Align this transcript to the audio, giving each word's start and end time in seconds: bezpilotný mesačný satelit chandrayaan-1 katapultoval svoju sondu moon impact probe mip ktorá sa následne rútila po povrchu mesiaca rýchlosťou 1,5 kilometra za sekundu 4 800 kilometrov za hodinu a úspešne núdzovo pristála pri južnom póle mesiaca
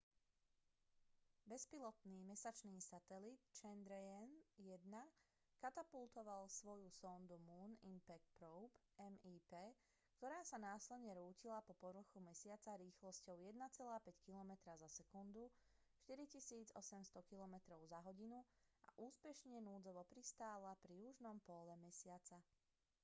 bezpilotný 1.49 2.17
mesačný 2.31 2.77
satelit 2.89 3.37
chandrayaan-1 3.61 4.81
katapultoval 5.63 6.43
svoju 6.59 6.89
sondu 7.01 7.35
moon 7.49 7.71
impact 7.93 8.25
probe 8.39 8.69
mip 9.25 9.45
ktorá 10.17 10.39
sa 10.49 10.57
následne 10.69 11.11
rútila 11.19 11.59
po 11.67 11.73
povrchu 11.83 12.17
mesiaca 12.29 12.71
rýchlosťou 12.83 13.35
1,5 13.45 14.25
kilometra 14.25 14.73
za 14.81 14.89
sekundu 14.97 15.43
4 16.09 16.17
800 16.17 16.73
kilometrov 17.29 17.79
za 17.91 17.99
hodinu 18.07 18.39
a 18.89 18.89
úspešne 19.07 19.57
núdzovo 19.67 20.01
pristála 20.13 20.71
pri 20.83 20.93
južnom 21.13 21.37
póle 21.47 21.75
mesiaca 21.85 22.37